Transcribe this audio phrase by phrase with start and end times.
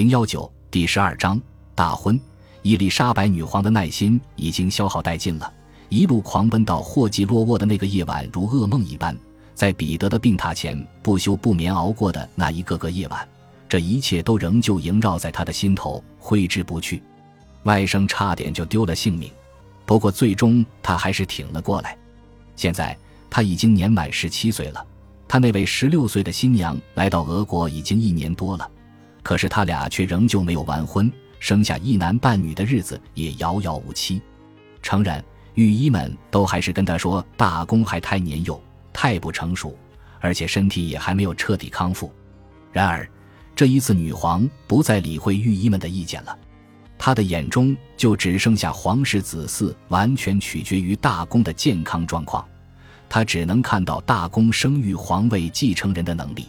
[0.00, 1.38] 零幺九第十二章
[1.74, 2.18] 大婚。
[2.62, 5.52] 伊丽莎白女皇的耐心已经消耗殆尽了，
[5.90, 9.14] 一路狂奔到霍季洛沃的那个夜晚如噩梦一般，
[9.54, 13.28] 在彼得的病榻前不休不眠熬过的那一个个夜晚，
[13.68, 17.02] 这一切都仍旧萦绕在他的心头，挥之不去。
[17.64, 19.30] 外甥差点就丢了性命，
[19.84, 21.94] 不过最终他还是挺了过来。
[22.56, 22.96] 现在
[23.28, 24.82] 他已经年满十七岁了，
[25.28, 28.66] 他那位十六岁的新娘来到俄国已经一年多了。
[29.22, 34.20] 可是他俩却仍旧没有完婚，生下一男半女的日子也遥遥无期。
[34.82, 35.22] 诚然，
[35.54, 38.60] 御医们都还是跟他说，大公还太年幼，
[38.92, 39.76] 太不成熟，
[40.20, 42.12] 而且身体也还没有彻底康复。
[42.72, 43.06] 然而，
[43.54, 46.38] 这一次女皇不再理会御医们的意见了，
[46.96, 52.46] 她的眼中就只剩下皇室子嗣完全取决于大公的健康状况，
[53.08, 56.46] 她只能看到大公生育皇位继承人的能力。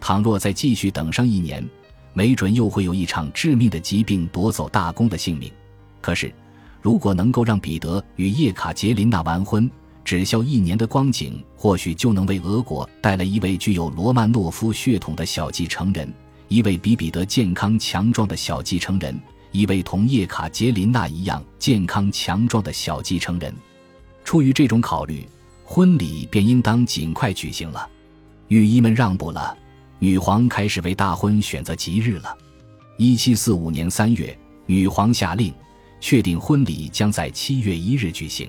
[0.00, 1.68] 倘若再继续等上一年，
[2.18, 5.48] 没准又会有一场致命的疾病夺走大公的性命。
[6.00, 6.34] 可是，
[6.82, 9.70] 如果能够让彼得与叶卡捷琳娜完婚，
[10.04, 16.12] 只消一年的光景，或许就能为俄国带来一位具有罗曼诺夫血统的小继承人，
[16.48, 19.16] 一位比彼得健康强壮的小继承人，
[19.52, 23.54] 一位同叶卡捷琳娜一样健康强壮的小继承人。
[24.24, 25.24] 出于这种考虑，
[25.64, 27.88] 婚礼便应当尽快举行了。
[28.48, 29.56] 御医们让步了。
[30.00, 32.36] 女皇开始为大婚选择吉日了。
[32.98, 35.52] 一七四五年三月，女皇下令
[36.00, 38.48] 确定婚礼将在七月一日举行。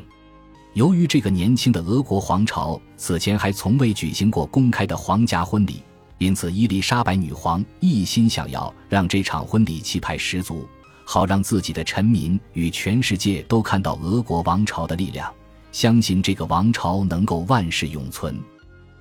[0.73, 5.81] 由于这个年轻的俄国皇朝此前还从未举行过公开的皇家婚礼，
[6.19, 10.67] 因此伊丽莎白女皇一心想要让这场婚礼气派十足，
[11.03, 15.33] 好让自己的臣民与全世界都看到俄国王朝的力量，
[15.71, 18.39] 相信这个王朝能够万世永存。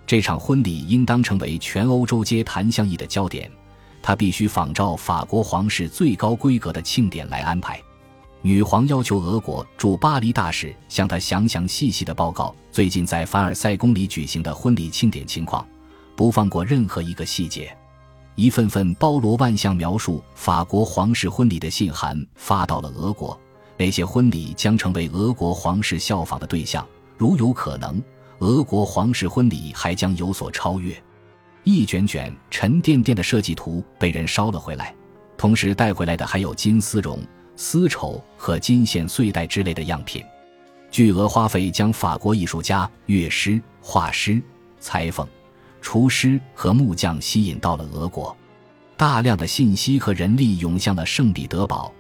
[0.09, 3.53] 这场婚礼应当成为全欧洲皆谈相议的焦点，
[4.01, 7.79] 他必须仿照法国皇室最高规格的庆典来安排。
[8.41, 15.69] 女皇要求俄国驻巴黎大使向她详详细细的报告最近在凡尔赛宫里举行的婚礼庆典情况，
[16.17, 17.71] 不放过任何一个细节。
[18.35, 23.39] 一份份包罗万象描述法国皇室婚礼的信函发到了俄国，
[23.77, 26.87] 那些婚礼将成为俄国皇室效仿的对象，
[27.19, 28.03] 如有可能。
[28.41, 30.97] 俄国皇室婚礼还将有所超越，
[31.65, 34.95] 一卷卷沉甸甸的设计图被人烧了回来，
[35.37, 37.21] 同时带回来的还有金丝绒、
[37.57, 40.25] 丝绸和金线碎带之类的样品。
[40.89, 44.41] 巨额花费将法国艺术家、乐师、画师、
[44.79, 45.27] 裁缝、
[45.83, 48.35] 厨师和木匠吸引到了俄国，
[48.97, 51.93] 大量的信息和人力涌向了圣彼得堡。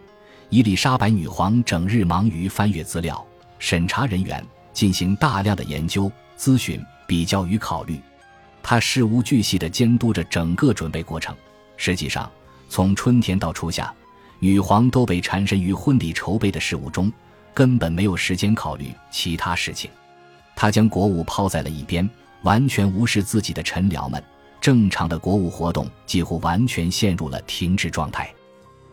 [0.50, 3.26] 伊丽莎白女皇整日忙于翻阅资料，
[3.58, 6.10] 审查人员进行大量的研究。
[6.38, 8.00] 咨询、比较与考虑，
[8.62, 11.34] 他事无巨细地监督着整个准备过程。
[11.76, 12.30] 实际上，
[12.68, 13.92] 从春天到初夏，
[14.38, 17.12] 女皇都被缠身于婚礼筹备的事务中，
[17.52, 19.90] 根本没有时间考虑其他事情。
[20.54, 22.08] 她将国务抛在了一边，
[22.42, 24.22] 完全无视自己的臣僚们。
[24.60, 28.28] 正常的国务活动几乎完全陷入了停滞状态。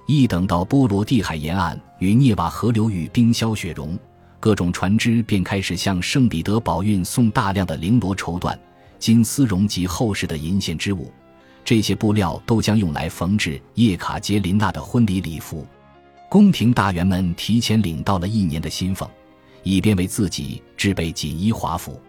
[0.06, 3.98] 一等到波罗的海沿岸与涅瓦河流域冰消雪融。
[4.46, 8.56] 各种船只便开始向圣彼得堡运送大量的绫罗绸缎、
[9.00, 11.12] 金丝绒及厚实的银线织物，
[11.64, 15.66] 这些布料都将用来缝制叶卡捷琳娜的婚礼礼服。
[16.30, 19.10] 宫廷大员们提前领到了一年的薪俸，
[19.64, 22.00] 以便为自己制备锦衣华服。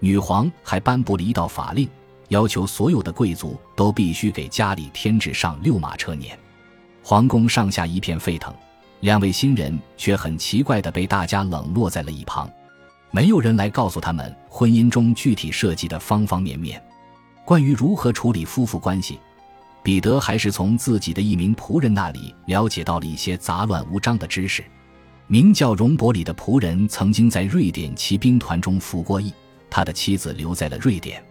[0.00, 1.86] 女皇还颁布了一道法令，
[2.28, 6.30] 要求所有的贵族都必须给家里添置上六马车辇。
[7.02, 8.54] 皇宫上下一片沸腾。
[9.04, 12.50] 两位新人却很奇怪地被大家冷落在了一旁，
[13.10, 16.82] 没有人来告诉他们婚姻中具体涉及的方方面面。
[17.44, 19.20] 关于如何处理夫妇关系，
[19.82, 24.64] 彼得还是从自己的一名仆人那里了解到了一些杂乱无章的知识。
[25.26, 29.30] 名叫荣伯里的仆人曾经在瑞典骑兵团中服过役，
[29.68, 31.22] 他的妻子留在了瑞典。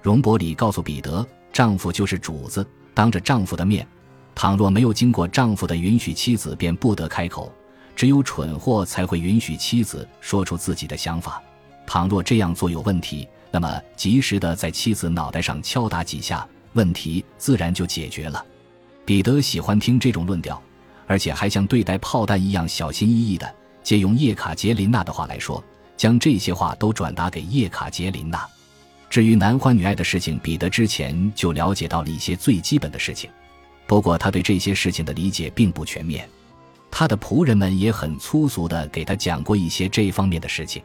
[0.00, 3.86] 荣伯里告诉彼得，丈夫就是主子，当着丈夫的面。
[4.40, 7.52] 倘若没有经过丈夫的允许，妻子便不得开口。
[7.94, 11.42] 只有蠢货才会允许妻子说出自己的想法。
[11.86, 18.42] 倘若这样做有问题，那么及时的在妻子脑袋上敲打几下，问题自然就解决了。
[19.04, 20.58] 彼得喜欢听这种论调，
[21.06, 25.62] 而且还像对待炮弹一样小心翼翼的借用叶卡捷琳娜的话来说，
[25.98, 28.48] 将这些话都转达给叶卡捷琳娜。
[29.10, 33.28] 至于男欢女爱的事情，彼得之前就了解到了一些最基本的事情。
[33.90, 36.28] 不过，他对这些事情的理解并不全面。
[36.92, 40.80] 他的仆人们也很粗俗地给他讲过一些这方面的事情。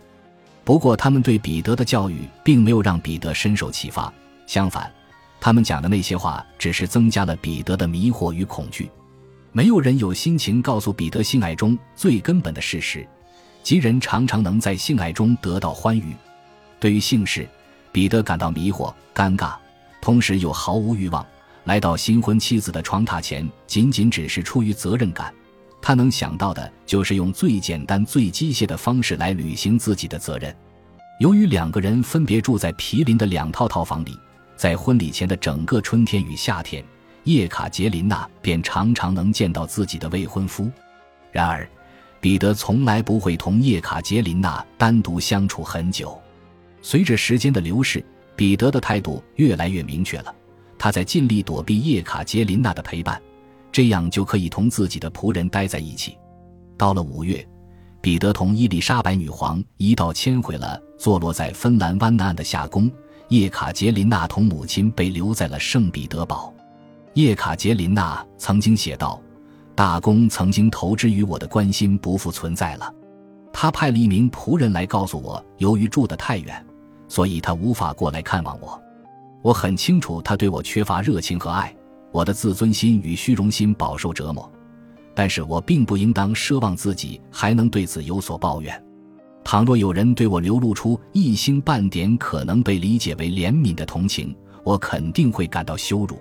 [0.63, 4.11] 不过，他们对彼得的教育并没有让彼得深受启发。
[4.47, 4.91] 相反，
[5.39, 8.89] 他们讲的那些话只是增加了彼得的迷惑与恐惧。
[9.51, 13.07] 没有人有心情告诉彼得性爱中最根本的事实，
[13.61, 16.15] 即人常常能在性爱中得到欢愉。
[16.79, 17.47] 对于性事，
[17.91, 19.53] 彼得感到迷惑、尴尬，
[20.01, 21.23] 同时又毫无欲望。
[21.65, 25.33] 来到新婚妻子的床榻前，仅仅只是出于责任感。
[25.81, 30.55] 他能想到的就是用最简单、最机械的方式来履行自己的责任。
[31.19, 34.17] 由于两个人分别住在毗邻的两套套房里，
[34.55, 36.83] 在婚礼前的整个春天与夏天。
[37.23, 40.69] 叶卡捷琳娜便常常能见到自己的未婚夫，
[41.31, 41.67] 然而，
[42.21, 46.21] 彼得从来不会同叶卡捷琳娜单独相处很久。
[46.83, 50.31] 随着时间的流逝，彼得的态度越来越明确了，
[50.77, 53.21] 他在尽力躲避叶卡捷琳娜的陪伴，
[53.71, 56.17] 这样就可以同自己的仆人待在一起。
[56.77, 57.47] 到了五月，
[58.01, 62.91] 彼得同伊丽莎白女皇一道迁回了坐落在芬兰湾南岸的夏宫，
[63.29, 66.53] 叶卡捷琳娜同母亲被留在了圣彼得堡。
[67.13, 69.21] 叶卡捷琳娜曾经写道
[69.73, 72.93] ：“大公曾经投之于我的关心不复存在了。
[73.53, 76.65] 他派了一名仆人来告诉我，由于住得太远，
[77.07, 78.79] 所以他无法过来看望我。
[79.45, 81.71] 我很清楚他对我缺乏热情和爱，
[82.11, 84.51] 我的自尊心与虚荣心饱受折磨。
[85.13, 88.83] 但是我并不应当奢望自己还能对此有所抱怨。
[89.43, 96.19] 倘若有人对我流露出一星半点可能被理解为怜悯的同情，我肯定会感到羞辱。”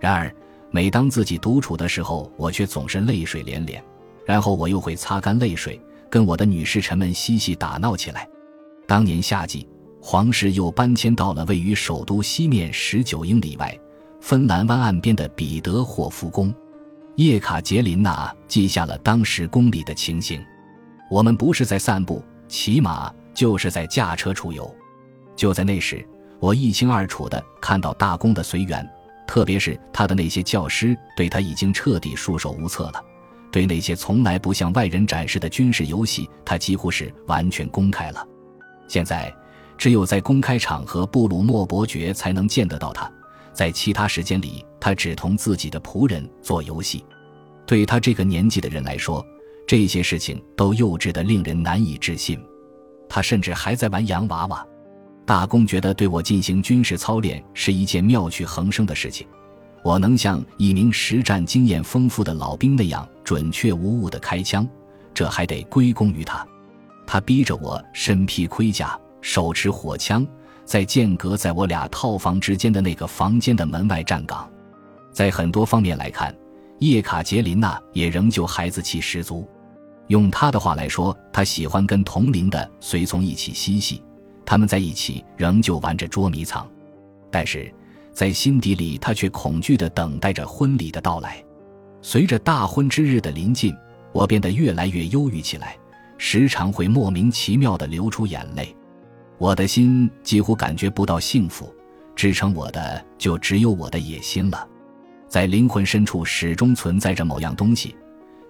[0.00, 0.34] 然而，
[0.70, 3.84] 每当自己独处的时候，我却总是泪水连连。
[4.24, 5.78] 然后我又会擦干泪水，
[6.08, 8.26] 跟我的女侍臣们嬉戏打闹起来。
[8.86, 9.68] 当年夏季，
[10.08, 13.76] 皇室又搬迁到了位于首都西面十九英里外、
[14.20, 16.54] 芬兰湾岸边的彼得霍夫宫。
[17.16, 20.40] 叶卡捷琳娜记下了当时宫里的情形：
[21.10, 24.72] 我们不是在散步、骑马，就是在驾车出游。
[25.34, 28.88] 就在那时，我一清二楚地看到大公的随员。
[29.26, 33.04] 特别是他的那些教师对他已经彻底束手无策了，
[33.50, 38.24] 对那些从来不向外人展示的军事游戏，他几乎是完全公开了。
[38.86, 39.34] 现在，
[39.78, 43.10] 只有在公开场合，布鲁诺伯爵才能见得到他。
[43.52, 47.04] 在其他时间里，他只同自己的仆人做游戏。
[47.64, 49.24] 对他这个年纪的人来说，
[49.66, 52.38] 这些事情都幼稚的令人难以置信。
[53.08, 54.66] 他甚至还在玩洋娃娃。
[55.24, 59.26] 大公觉得对我进行军事操练是一件妙趣横生的事情，
[59.82, 64.68] 我能像一名实战经验丰富的老兵那样准确无误地开枪，
[65.12, 66.46] 这还得归功于他。
[67.06, 68.96] 他逼着我身披盔甲，
[69.26, 70.24] 手持火枪，
[70.64, 74.48] 在间隔在我俩套房之间的那个房间的门外站岗。
[75.10, 76.32] 在很多方面来看，
[76.78, 79.44] 叶卡捷琳娜也仍旧孩子气十足。
[80.06, 84.00] 用她的话来说，她喜欢跟同龄的随从一起嬉戏。
[84.44, 86.64] 他们在一起仍旧玩着捉迷藏，
[87.28, 87.74] 但是
[88.12, 91.44] 在心底里，他却恐惧地等待着婚礼的到来。
[92.00, 93.74] 随着大婚之日的临近，
[94.12, 95.76] 我变得越来越忧郁起来，
[96.16, 98.72] 时常会莫名其妙地流出眼泪。
[99.38, 101.72] 我的心几乎感觉不到幸福，
[102.14, 104.66] 支撑我的就只有我的野心了。
[105.28, 107.94] 在灵魂深处，始终存在着某样东西。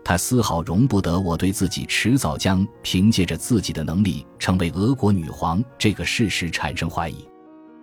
[0.05, 7.27] 他丝毫容不得我对自己迟早将凭借着自己的能力成为俄国女皇这个事实产生怀疑。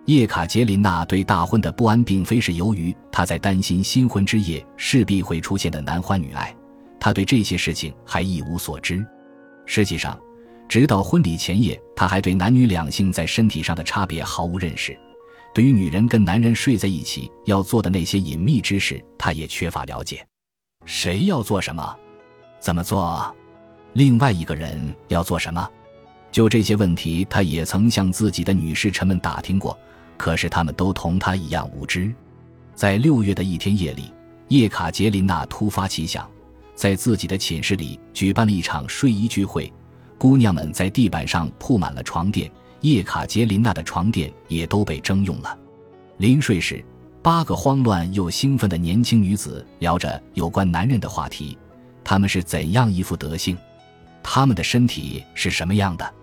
[0.06, 6.54] 叶卡捷琳娜对大婚的不安，并非是由于她在担心新婚之夜势必会出现的男欢女爱，
[6.98, 9.04] 她对这些事情还一无所知。
[9.66, 10.18] 实际上，
[10.68, 14.98] 直到婚礼前夜，他还对男女两性在身体上的差别毫无认识，
[15.54, 20.26] 对于女人跟男人睡在一起要做的那些隐秘之事，他也缺乏了解。
[20.84, 21.96] 谁要做什么？
[22.58, 23.34] 怎么做？
[23.92, 25.68] 另外一个人要做什么？
[26.32, 29.78] 就这些问题，他也曾向自己的女侍臣们打听过，
[30.16, 32.12] 可是他们都同他一样无知。
[32.74, 34.12] 在六月的一天夜里，
[34.48, 36.28] 叶卡捷琳娜突发奇想，
[36.74, 39.72] 在自己的寝室里举办了一场睡衣聚会。
[40.24, 42.50] 姑娘们在地板上铺满了床垫，
[42.80, 45.58] 叶卡捷琳娜的床垫也都被征用了。
[46.16, 46.82] 临睡时，
[47.20, 51.58] 八个慌乱又兴奋的年轻女子聊着有关男人的话题。
[52.02, 53.54] 他们是怎样一副德性？
[54.22, 56.14] 他们的身体是什么样的？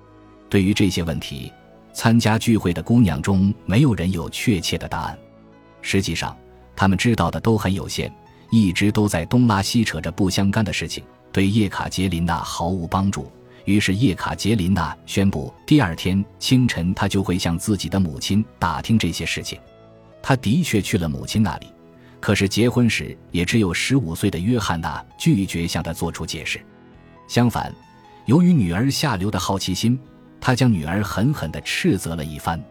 [0.50, 1.54] 对于这些问题，
[1.94, 5.16] 参加聚会的姑娘中没有人有确切的答案。
[5.84, 6.36] 实际上，
[6.76, 8.12] 他们知道的都很有限，
[8.50, 13.32] 一直都在东拉西扯着不相干的事情，对叶卡捷琳娜毫无帮助。
[13.72, 19.58] 于是，叶卡捷琳娜宣布，第二天清晨，她就会向自己的母亲打听这些事情。
[20.22, 21.68] 她的确去了母亲那里。
[22.20, 26.60] 可是结婚时，也只有十五岁的约翰娜拒绝向她做出解释。
[27.28, 27.74] 相反，
[28.26, 30.00] 由于女儿下流的好奇心，
[30.40, 32.62] 他将女儿狠狠地斥责了一番。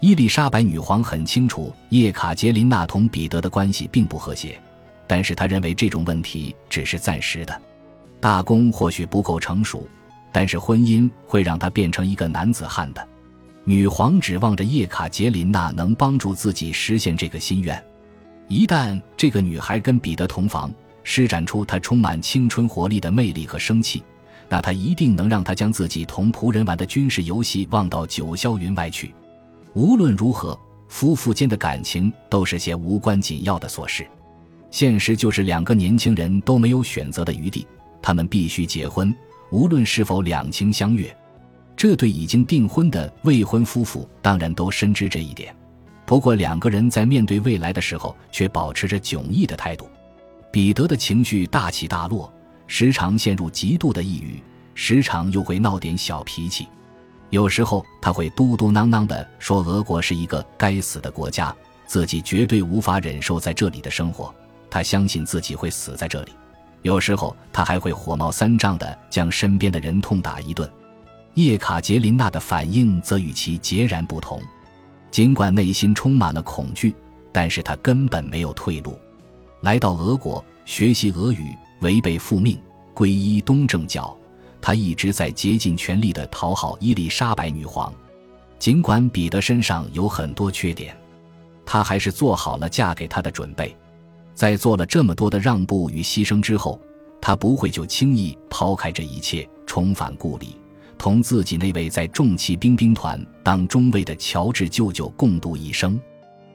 [0.00, 4.60] 伊丽莎白女皇很清楚叶卡捷琳娜同彼得的关系并不和谐，
[5.06, 7.62] 但是他认为这种问题只是暂时的。
[8.20, 9.86] 大公或许不够成熟，
[10.36, 13.08] 但是婚姻会让他变成一个男子汉的。
[13.64, 17.82] 女皇指望着叶卡捷琳娜能帮助自己实现这个心愿。
[18.46, 20.70] 一旦这个女孩跟彼得同房，
[21.04, 24.02] 施展出她充满青春活力的魅力和生气，
[24.46, 29.14] 那她一定能让他将自己同仆人玩的军事游戏忘到九霄云外去。
[29.72, 34.06] 无论如何，夫妇间的感情都是些无关紧要的琐事。
[34.70, 37.66] 现实就是两个年轻人都没有选择的余地，
[38.02, 39.16] 他们必须结婚，
[39.50, 41.14] 无论是否两情相悦。
[41.76, 45.54] 这对已经订婚的未婚夫妇当然都深知这一点，
[46.06, 49.86] 不过两个人在面对未来的时候却保持着迥异的态度。
[50.50, 52.32] 彼得的情绪大起大落，
[52.66, 54.42] 时常陷入极度的抑郁，
[54.74, 56.66] 时常又会闹点小脾气。
[57.28, 64.34] 有时候他会嘟嘟囔囔地说：“俄国是一个该死的国家，自己绝对无法忍受在这里的生活，
[64.70, 66.32] 他相信自己会死在这里。”
[66.86, 70.70] 有时候他还会火冒三丈地将身边的人痛打一顿。
[71.34, 74.40] 叶卡捷琳娜的反应则与其截然不同，
[75.10, 76.94] 尽管内心充满了恐惧，
[77.32, 78.96] 但是她根本没有退路。
[79.62, 82.56] 来到俄国学习俄语，违背父命，
[82.94, 84.16] 皈依东正教，
[84.60, 87.92] 她一直在竭尽全力地讨好伊丽莎白女皇。
[88.60, 90.96] 尽管彼得身上有很多缺点，
[91.66, 93.76] 她还是做好了嫁给他的准备。
[94.36, 96.78] 在做了这么多的让步与牺牲之后，
[97.22, 100.56] 她不会就轻易抛开这一切，重返故里。
[100.98, 105.98] 同自己那位在重骑兵兵团当中尉的乔治舅舅共度一生。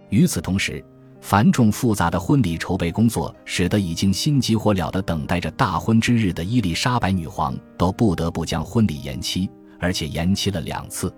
[0.09, 0.83] 与此同时，
[1.21, 11.11] 繁重复杂的婚礼筹备工作使得已经心急火燎地等待着大婚之日的伊丽莎白女皇都不得不将婚礼延期，而且延期了两次。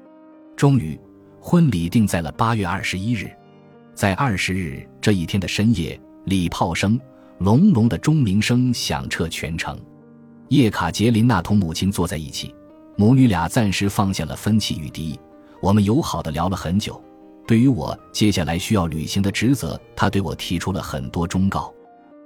[0.56, 0.98] 终于，
[1.42, 3.30] 婚礼定在了八月二十一日。
[3.94, 7.00] 在二十日这一天的深夜，礼炮声、
[7.40, 9.78] 隆隆的钟鸣声响彻全城。
[10.50, 12.54] 叶卡捷琳娜同母亲坐在一起。
[12.96, 15.20] 母女俩暂时放下了分歧与敌意，
[15.60, 17.02] 我们友好的聊了很久。
[17.48, 21.74] 对于我接下来需要履行的职责，她对我提出了很多忠告。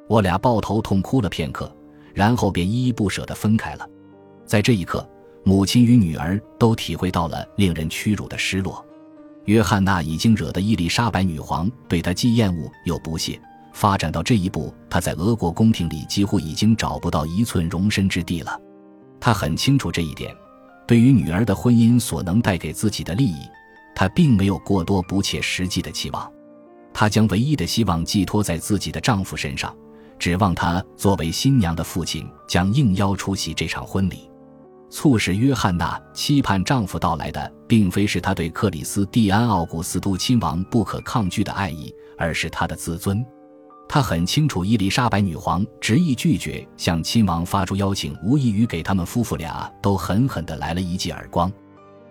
[0.10, 1.74] 我俩抱头痛哭了片刻，
[2.14, 3.88] 然后便依依不舍地分开了。
[4.46, 5.08] 在这一刻，
[5.46, 8.86] 母亲与女儿都体会到了令人屈辱的失落。
[9.46, 13.40] 约翰娜已经惹得伊丽莎白女皇对她既厌恶又不屑，
[13.78, 18.60] 发展到这一步，她在俄国宫廷里几乎已经找不到一寸容身之地了。
[19.20, 20.36] 她很清楚这一点。
[20.88, 23.38] 对于女儿的婚姻所能带给自己的利益，
[23.94, 26.28] 她并没有过多不切实际的期望。
[26.92, 29.72] 她将唯一的希望寄托在自己的丈夫身上，
[30.18, 34.28] 指望他作为新娘的父亲将应邀出席这场婚礼。
[34.90, 43.24] 促使约翰娜期盼丈夫到来的，并非是她对克里斯蒂安·奥古斯都亲王不可抗拒的爱意，而是她的自尊。
[43.90, 51.52] 他很清楚，伊丽莎白女皇执意拒绝向亲王发出邀请，无异于给他们夫妇俩都狠狠地来了一记耳光。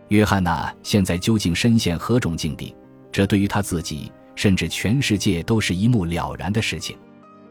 [0.08, 2.74] 约翰娜现在究竟深陷何种境地？
[3.12, 6.96] 这对于她自己，甚至全世界都是一目了然的事情。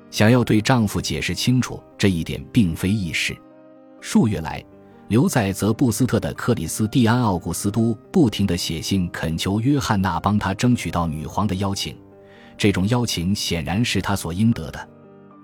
[0.09, 3.35] 想要对丈夫解释清楚这一点，并非易事。
[3.99, 4.63] 数月来，
[5.07, 11.95] 留在泽布斯特的克里斯蒂安·奥古斯都不停地写信恳求约翰娜帮他争取到女皇的邀请。
[12.57, 14.89] 这种邀请显然是他所应得的。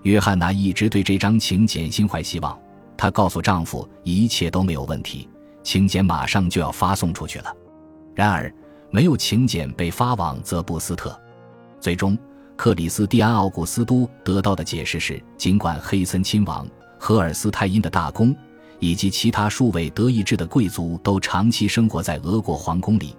[0.04, 2.58] 约翰娜一直对这张请柬心怀希望，
[2.98, 5.30] 她告诉丈夫一切都没有问题，
[5.64, 7.54] 请柬马上就要发送出去了。
[8.16, 8.54] 然而，
[8.90, 11.16] 没有请柬被发往泽布斯特。
[11.80, 12.18] 最终，
[12.56, 16.68] 克里斯蒂安·奥古斯都得到的解释是：尽管黑森亲王、
[17.00, 18.36] 荷尔斯泰因的大公
[18.80, 23.16] 以及其他数位德意志的贵族都长期生活在俄国皇宫里，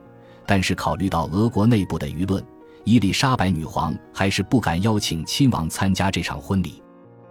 [0.46, 2.44] 但是考虑到俄国内部的舆论。
[2.84, 6.82] 伊丽莎白女皇还是不敢邀请亲王参加这场婚礼。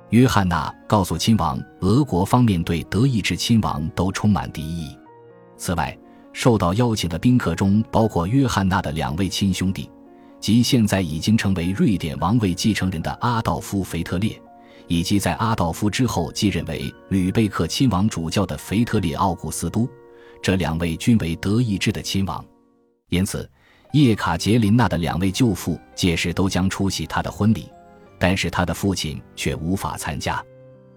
[0.09, 4.95] 约翰娜告诉亲王，俄国方面对德意志亲王都充满敌意。
[5.57, 5.97] 此外，
[6.33, 9.89] 受到邀请的宾客中包括约翰娜的两位亲兄弟，
[10.39, 14.41] 即现在已经成为瑞典王位继承人的阿道夫·腓特烈，
[14.87, 19.87] 以及在阿道夫之后继任为吕贝克亲王主教的腓特烈·奥古斯都。
[20.41, 22.43] 这两位均为德意志的亲王，
[23.09, 23.49] 因此。
[23.91, 27.69] 叶卡捷琳娜的两位舅父届时都将出席她的婚礼，
[28.17, 30.41] 但是她的父亲却无法参加，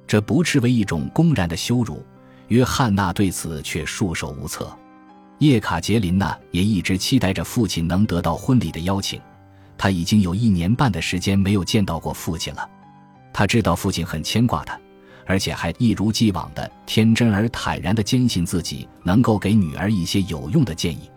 [0.06, 2.04] 这不失为一种公然的羞辱。
[2.48, 4.70] 约翰娜对此却束手无策。
[5.38, 9.20] 叶卡捷琳娜也一直期待着父亲能得到婚礼的邀请，
[9.76, 12.68] 她已经有一年半的时间没有见到过父亲了。
[13.32, 14.78] 她知道父亲很牵挂她，
[15.26, 21.10] 而且还一如既往的天真而坦然的坚信自己能够给女儿一些有用的建议。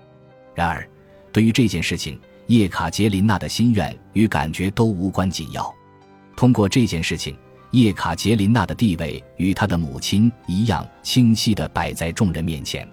[0.56, 0.90] 然而。
[1.32, 5.74] 对于这件事情，叶卡捷琳娜的心愿与感觉都无关紧要。
[6.36, 7.38] 通过这件事情，
[7.72, 12.88] 叶卡捷琳娜的地位与她的母亲一样清晰地摆在众人面前。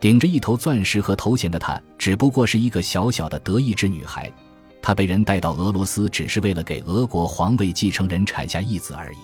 [0.00, 4.30] 顶着一头钻石和头衔的她，只不过是一个小小的德意志女孩。
[4.82, 9.16] 她被人带到俄罗斯，只是为了给俄国皇位继承人产下一子而已。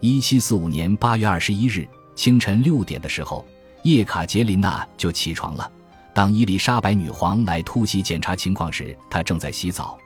[0.00, 3.46] 一七四五年八月二十一日清晨六点的时候，
[3.84, 5.70] 叶卡捷琳娜就起床了。
[6.14, 9.98] 当伊丽莎白女皇来突袭检查情况时，她正在洗澡。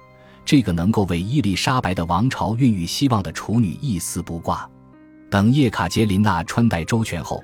[0.45, 4.69] 这个能够为伊丽莎白的王朝孕育希望的处女一丝不挂。
[5.29, 7.43] 等叶卡捷琳娜穿戴周全后，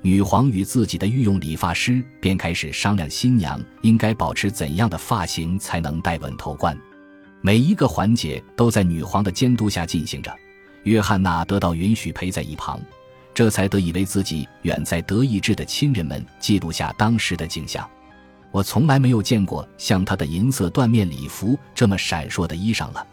[0.00, 6.78] 女皇与自己的御用理发师便开始商量新娘应该保持怎样的发型才能戴稳头冠。
[7.40, 10.32] 每一个环节都在女皇的监督下进行着。
[10.84, 12.80] 约翰娜得到允许陪在一旁，
[13.34, 17.84] 这才得以为自己远在德意志的亲人们记录下当时的景象。
[18.56, 23.06] 我从来没有见过像她的银色缎面礼服这么闪烁的衣裳了，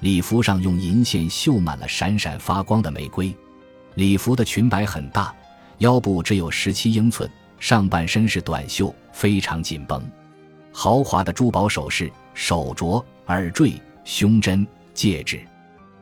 [0.00, 3.32] 礼服上用银线绣满了闪闪发光的玫瑰，
[3.94, 5.32] 礼服的裙摆很大，
[5.78, 10.02] 腰部只有十七英寸，上半身是短袖，非常紧绷。
[10.72, 15.40] 豪华的珠宝首饰、手镯、耳坠、胸针、戒指，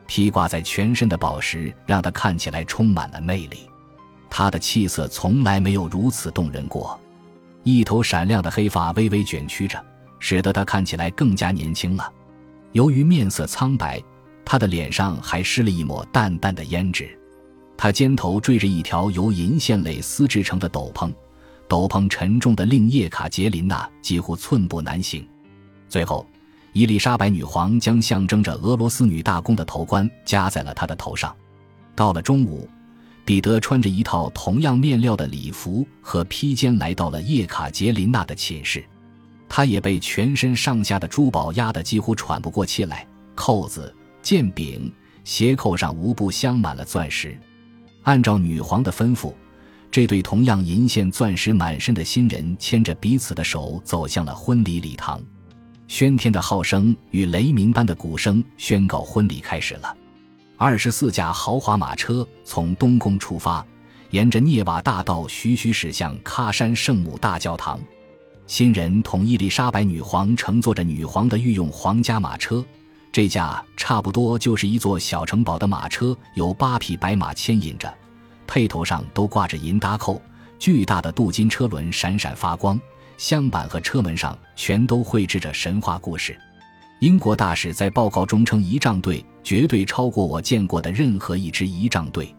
[0.07, 3.69] 披挂在全身的宝石让她看起来充满了魅力，
[4.27, 6.99] 她的气色从来没有如此动人过。
[7.67, 9.77] 一头闪亮的黑发微微卷曲着，
[10.19, 12.13] 使得她看起来更加年轻了。
[12.71, 14.01] 由于面色苍白，
[14.45, 17.19] 她的脸上还施了一抹淡淡的胭脂。
[17.75, 21.13] 她肩头缀着一条由银线蕾丝制成的斗篷，
[21.67, 25.27] 斗篷沉重的令叶卡捷琳娜几乎寸步难行。
[25.89, 26.25] 最后，
[26.71, 31.35] 伊丽莎白女皇将象征着俄罗斯女大公的头冠加在了她的头上。
[31.97, 32.65] 到了中午。
[33.27, 38.81] 彼得穿着一套同样面料的礼服和披肩来到了叶卡捷琳娜的寝室，
[39.49, 43.05] 他也被全身上下的珠宝压得几乎喘不过气来，
[43.35, 44.89] 扣子、剑柄、
[45.25, 47.37] 鞋扣上无不镶满了钻石。
[48.03, 49.33] 按照女皇的吩咐，
[49.91, 55.21] 这对同样银线钻石满身的新人牵着彼此的手走向了婚礼礼堂，
[55.89, 59.96] 喧天的号声与雷鸣般的鼓声宣告婚礼开始了。
[60.59, 63.63] 二十四架豪华马车从东宫出发，
[64.09, 67.79] 沿着涅瓦大道徐徐驶向喀山圣母大教堂。
[68.47, 72.65] 新人同伊丽莎白女皇乘坐着女皇的御用皇家马车，
[73.11, 77.93] 这架差不多就是一座小城堡的马车，由八匹白马牵引着，
[78.47, 80.19] 配头上都挂着银搭扣，
[80.57, 82.81] 巨大的镀金车轮闪闪发光，
[83.19, 86.35] 箱板和车门上全都绘制着神话故事。
[86.99, 92.35] 英国大使在报告中称，仪仗队绝对超过我见过的任何一支仪仗队。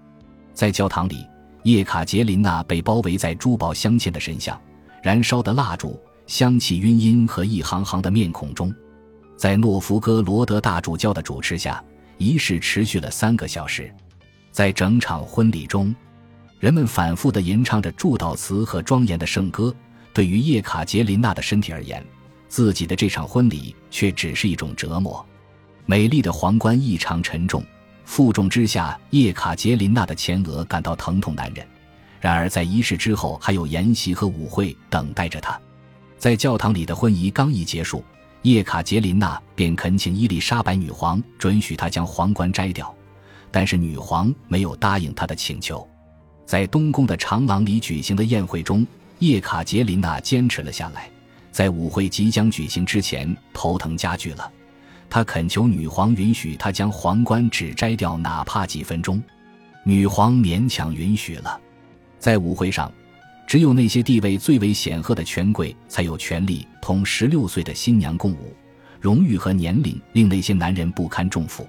[0.53, 1.27] 在教堂里，
[1.63, 4.61] 叶卡捷琳娜被包围在珠宝镶嵌的神像、
[5.03, 8.71] 燃烧的蜡烛、香气晕音和一行行的面孔中。
[9.39, 11.83] 在诺福哥罗德大主教的主持下，
[12.19, 13.91] 仪式持续了三个小时。
[14.53, 15.97] 在整场婚礼中，
[16.61, 19.75] 人们反复地吟唱着祝祷词和庄严的圣歌。
[20.13, 22.05] 对于叶卡捷琳娜的身体而言，
[22.49, 25.25] 自己的这场婚礼却只是一种折磨。
[25.91, 27.65] 美丽的皇冠异常沉重，
[28.05, 31.67] 负重之下，叶卡捷琳娜的前额感到疼痛难忍。
[32.21, 35.59] 然而，在仪式之后，还有筵席和舞会等待着她。
[36.19, 38.05] 在教堂里的婚仪刚一结束，
[38.43, 42.95] 叶卡捷琳娜便恳请伊丽莎白女皇准许她将皇冠摘掉，
[43.51, 45.89] 但是女皇没有答应她的请求。
[46.45, 48.87] 在东宫的长廊里举行的宴会中，
[49.21, 51.11] 叶卡捷琳娜坚持了下来。
[51.51, 54.53] 在舞会即将举行之前，头疼加剧了。
[55.11, 59.23] 他恳求女皇允许他将皇冠只摘掉哪怕几分钟。
[59.85, 61.61] 女皇勉强允许了。
[62.19, 62.93] 在舞会上，
[63.47, 68.55] 只有那些地位最为显赫的权贵才有权利同十六岁的新娘共舞。
[69.01, 71.67] 荣誉和年龄令那些男人不堪重负。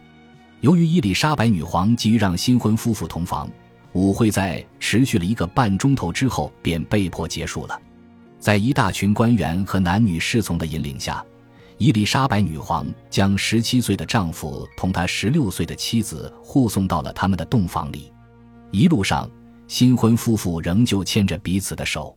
[0.61, 3.49] 由于伊丽莎白女皇急于让新婚夫妇同房，
[3.93, 7.79] 舞会在持续了一个半钟头之后便被迫结束了。
[8.39, 11.23] 在一大群官员和男女侍从的引领下，
[11.79, 18.11] 伊丽莎白女皇将十七岁的丈夫同她十六岁的妻子护送到了他们的洞房里。
[18.69, 19.31] 一路上，
[19.65, 22.13] 新婚夫妇仍旧牵着彼此的手。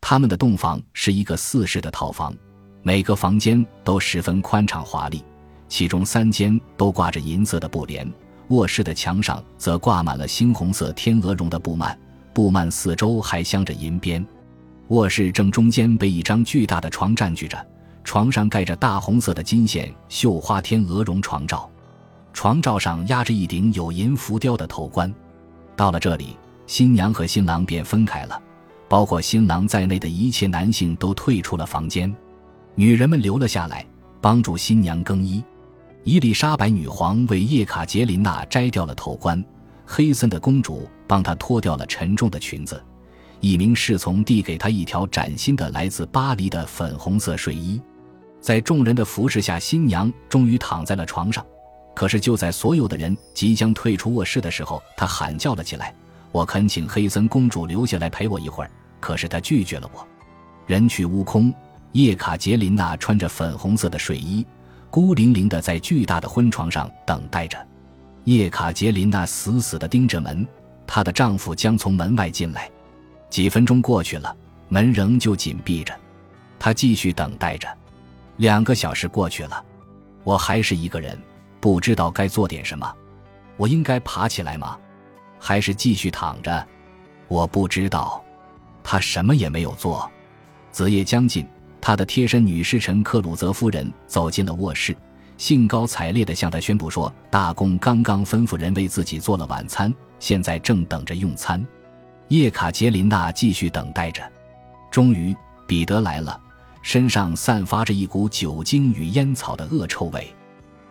[0.00, 2.34] 他们的洞房是一个四室的套房，
[2.82, 5.22] 每个房间都十分宽敞华丽，
[5.68, 8.12] 其中三间都挂着银色的布帘，
[8.48, 11.96] 卧室的墙上则挂满了猩红色天鹅绒的布幔，
[12.34, 14.26] 布幔四周还镶着银边。
[14.88, 17.64] 卧室正中间被一张巨大的床占据着，
[18.06, 21.68] 床上盖着大红色的金线绣花天鹅绒床罩，
[22.32, 25.12] 床罩上压着一顶有银浮雕的头冠。
[25.74, 26.36] 到了这里，
[26.68, 28.40] 新娘和新郎便分开了，
[28.88, 32.14] 包括新郎在内的一切男性都退出了房间，
[32.76, 33.84] 女人们留了下来，
[34.20, 35.42] 帮助新娘更衣。
[36.04, 39.44] 伊丽莎白女皇为叶卡捷琳娜摘掉了头冠，
[39.84, 42.80] 黑森的公主帮她脱掉了沉重的裙子，
[43.40, 47.82] 一名侍从递给她一条崭新的来自巴黎的粉红色睡衣。
[48.46, 51.44] 在众人的服侍下，新娘终于躺在了床上。
[51.96, 55.92] 可是就在所有的人即将退出卧室的时候，她喊叫了起来
[56.30, 58.70] ：“我恳请黑森公主留下来陪我一会儿。”
[59.02, 60.06] 可是她拒绝了我。
[60.64, 61.52] 人去屋空，
[61.90, 64.46] 叶卡捷琳娜穿着粉红色的睡衣，
[64.90, 67.58] 孤零零地在巨大的婚床上等待着。
[68.26, 70.46] 叶卡捷琳娜死死地盯着门，
[70.86, 72.70] 她的丈夫将从门外进来。
[73.28, 74.32] 几分钟过去了，
[74.68, 75.92] 门仍旧紧闭着，
[76.60, 77.66] 她继续等待着。
[78.36, 79.64] 两个小时过去了，
[80.24, 81.18] 我还是一个人，
[81.60, 82.94] 不知道该做点什么。
[83.56, 84.78] 我应该爬起来吗？
[85.38, 86.66] 还是继续躺着？
[87.28, 88.22] 我不知道。
[88.82, 90.08] 他什么也没有做。
[90.70, 91.48] 子夜将近，
[91.80, 94.94] 他的贴身女侍臣克鲁泽夫人走进了卧室，
[95.38, 101.66] 兴高采烈地向他宣布说：“大公刚刚吩咐人为自己做了晚餐，现在正等着用餐。”
[102.28, 104.22] 叶卡捷琳娜继续等待着。
[104.90, 105.34] 终于，
[105.66, 106.40] 彼得来了，
[106.86, 110.32] 身上散发着一股酒精与烟草的恶臭味。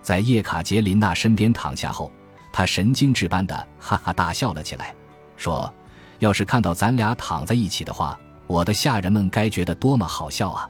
[0.02, 2.12] 在叶卡捷琳娜身边躺下后，
[2.52, 4.94] 他神经质般的哈哈大笑了起来，
[5.38, 5.74] 说
[6.20, 10.70] ：“要是看到咱俩躺在一起的话。”我的下人们该觉得多么好笑啊！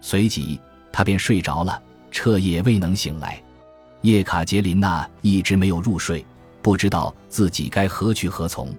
[0.00, 0.58] 随即
[0.90, 3.38] 他便睡着了，彻夜未能醒来。
[4.00, 6.24] 叶卡捷琳娜一直没有入睡，
[6.62, 8.74] 不知道自己该何去何从。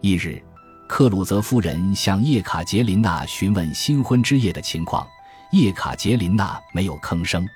[0.00, 0.40] 一日，
[0.86, 5.04] 克鲁泽夫人向叶卡捷琳娜询问新婚之夜的情况，
[5.56, 7.48] 叶卡捷琳娜没有吭声。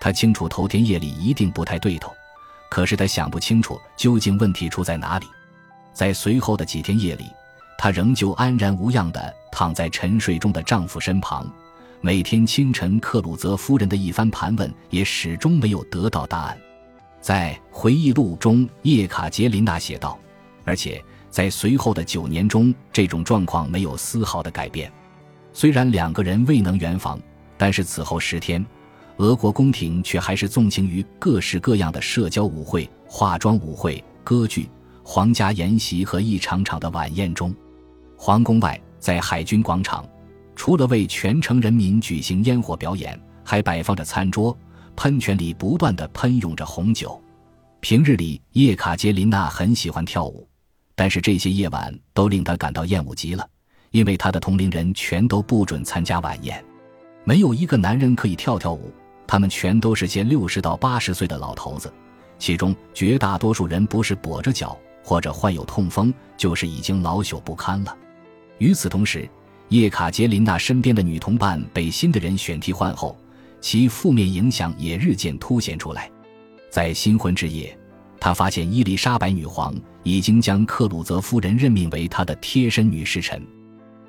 [0.00, 2.10] 她清楚头天夜里一定不太对头，
[2.70, 5.26] 可是她想不清楚究竟问题出在哪里。
[5.92, 7.26] 在随后的几天夜里。
[7.76, 11.46] 她仍旧安然无恙地躺在沉睡中的丈夫身旁，
[12.00, 16.58] 每天清晨，克鲁泽夫人的一番盘问也始终没有得到答案。
[17.20, 20.18] 在回忆录中，叶卡捷琳娜写道
[20.64, 24.90] ：“而且在随后的九年中，这种状况没有丝毫的改变。
[25.52, 27.20] 虽然两个人未能圆房，
[27.56, 28.64] 但是此后十天，
[29.18, 34.68] 俄国宫廷却还是纵情于各式各样的社交舞会、化妆舞会、歌剧、
[35.02, 37.54] 皇家筵席和一场场的晚宴中。”
[38.16, 40.04] 皇宫外，在海军广场，
[40.56, 44.56] 除了为全城人民举行烟火表演，还摆放着餐桌，
[44.96, 47.20] 喷泉里不断的喷涌着红酒。
[47.80, 50.48] 平日里，叶卡捷琳娜很喜欢跳舞，
[50.94, 53.46] 但是这些夜晚都令她感到厌恶极了，
[53.90, 56.64] 因为她的同龄人全都不准参加晚宴，
[57.24, 58.92] 没有一个男人可以跳跳舞，
[59.26, 61.92] 他们全都是些六十到八十岁的老头子，
[62.38, 67.96] 其中绝大多数人不是跛着脚，或者患有痛风，就是已经老朽不堪了。
[68.58, 69.28] 与此同时，
[69.70, 73.16] 叶卡捷琳娜身边的女同伴被新的人选替换后，
[73.60, 76.10] 其负面影响也日渐凸显出来。
[76.70, 77.76] 在新婚之夜，
[78.20, 83.42] 他发现伊丽莎白女皇已经将克鲁泽夫人任命为她的贴身女侍臣。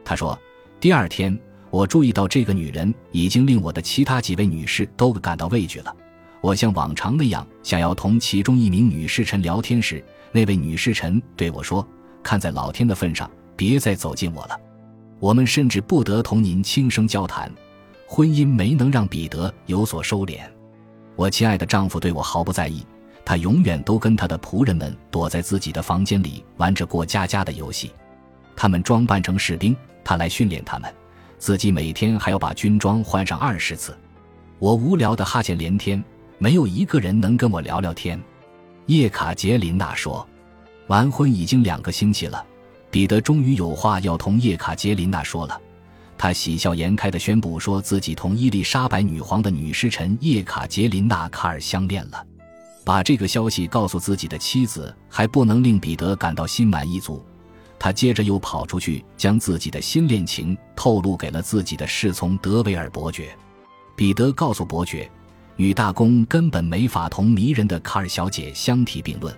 [0.04, 0.38] 他说
[0.80, 1.38] ：“第二天，
[1.76, 5.94] 我注意到这个女人已经令我的其他几位女士都感到畏惧了。
[6.40, 11.86] 我像往常那样想要同其中一名女侍臣聊天时，那位女侍臣对我说
[12.24, 14.58] ：‘看在老天的份上。’”别再走近我了，
[15.20, 17.52] 我们甚至不得同您轻声交谈。
[18.08, 20.40] 婚姻没能让彼得有所收敛。
[21.18, 22.86] 我亲爱的丈夫对我毫不在意，
[23.26, 27.92] 他永远都跟他的仆人们躲在自己的房间里玩着过家家的游戏。
[28.56, 30.94] 他们装扮成士兵，他来训练他们，
[31.38, 33.98] 自己每天还要把军装换上二十次。
[34.60, 36.04] 我无聊的哈欠连天，
[36.38, 38.20] 没有一个人能跟我聊聊天。
[38.86, 40.28] 叶卡捷琳娜说
[40.88, 42.46] ：“完婚已经两个星期了。”
[42.92, 45.60] 彼得终于有话要同叶卡捷琳娜说了，
[46.18, 52.26] 他喜笑颜开地宣布说自己同伊丽莎白女皇的女侍臣叶卡捷琳娜·卡尔相恋了。
[52.86, 57.22] 把这个消息告诉自己的妻子还不能令彼得感到心满意足，
[57.80, 63.36] 他接着又跑出去将自己的新恋情透露给了自己的侍从德维尔伯爵。
[63.96, 65.10] 彼得告诉伯爵，
[65.56, 69.36] 女大公根本没法同迷人的卡尔小姐相提并论。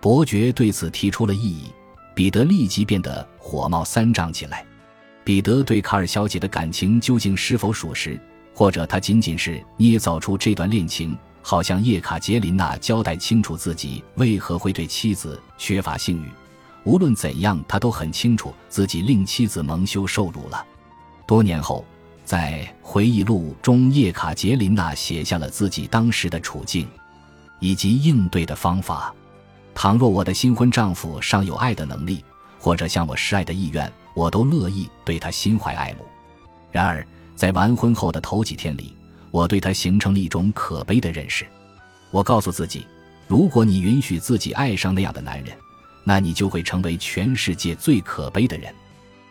[0.00, 1.72] 伯爵对此提出了异议。
[2.14, 4.64] 彼得立即变得火冒三丈起来。
[5.24, 8.16] 彼得对卡尔小姐的感情究竟是否属实，
[8.54, 16.28] 或者他仅仅是捏造出这段恋情，好像叶卡捷琳娜交代清楚自己为何会对妻子缺乏性欲？
[16.84, 20.64] 无论怎样，他都很清楚自己令妻子蒙羞受辱了。
[21.26, 21.84] 多年后，
[22.24, 26.86] 在回忆录中，叶卡捷琳娜写下了自己当时的处境，
[27.58, 29.14] 以及应对的方法。
[29.74, 32.22] 倘若我的新婚丈夫尚有爱的能力，
[32.58, 36.04] 或者向我示爱的意愿，我都乐意对他心怀爱慕。
[36.70, 38.94] 然而，在完婚后的头几天里，
[39.30, 41.46] 我对他形成了一种可悲的认识。
[42.10, 42.86] 我告诉自己，
[43.26, 45.56] 如果你允许自己爱上那样的男人，
[46.04, 48.72] 那你就会成为全世界最可悲的人。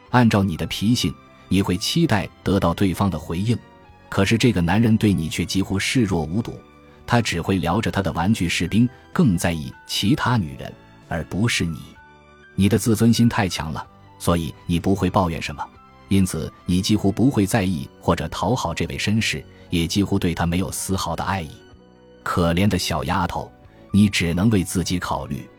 [0.09, 1.13] 按照你的脾性，
[1.47, 3.57] 你会期待得到对方的回应，
[4.09, 6.59] 可是这个男人对你却几乎视若无睹，
[7.07, 10.71] 他只会聊着他的玩具士兵，更在意其他女人，
[11.07, 11.79] 而不是你。
[12.55, 13.85] 你的自尊心太强了，
[14.19, 15.65] 所以你不会抱怨什么，
[16.09, 21.49] 因此你几乎不会在意或者讨好这位绅士，也几乎对他没有丝毫的爱意。
[22.21, 23.51] 可怜的小丫头，
[23.91, 25.49] 你只能为自己考虑。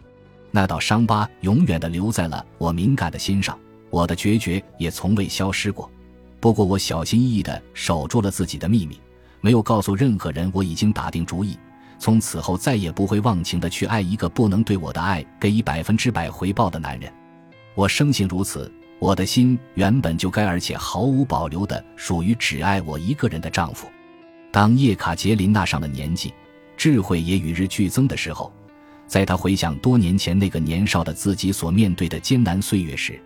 [0.56, 3.58] 那道伤疤永远的留在了我敏感的心上，
[3.90, 5.90] 我的决绝也从未消失过。
[6.38, 9.00] 不过我小心翼翼的守住了自己的秘密，
[9.40, 11.58] 没有告诉任何人我已经打定主意，
[11.98, 17.12] 从此后再也不会忘情的去爱一个不能对我的爱给予百分之百回报的男人。
[17.74, 23.88] 我生性如此，我的心原本就该而且毫无保留的属于只爱我一个人的丈夫。
[24.52, 26.32] 当叶卡捷琳娜上了年纪。
[26.76, 28.52] 智慧也与日俱增的时候，
[29.06, 33.20] 在他回想多年前那个年少的自己所面对的艰难岁月时，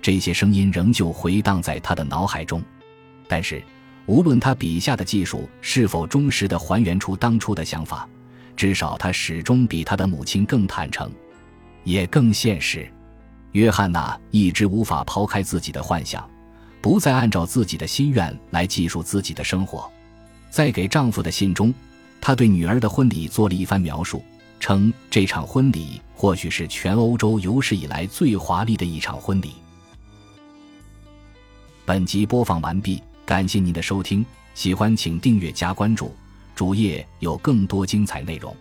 [0.00, 2.62] 这些声音仍旧回荡在他的脑海中。
[3.28, 3.62] 但是，
[4.06, 8.08] 无论他笔下的技术是否忠实地还原出当初的想法，
[8.56, 11.10] 至少他始终比他的母亲更坦诚，
[11.84, 12.90] 也更现实。
[13.52, 16.28] 约翰娜一直无法抛开自己的幻想，
[16.80, 19.90] 不再按照自己的心愿来记述自己的生活，
[20.50, 21.72] 在给丈夫的信中。
[22.20, 24.22] 他对女儿的婚礼做了一番描述，
[24.60, 29.52] 称这场婚礼或许是全欧洲有史以来最华丽的一场婚礼。
[31.84, 36.14] 本集播放完毕，感谢您的收听，喜欢请订阅加关注，
[36.54, 38.54] 主页有更多精彩内容。